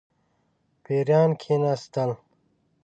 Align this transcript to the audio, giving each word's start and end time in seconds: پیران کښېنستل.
پیران 0.83 1.29
کښېنستل. 1.41 2.11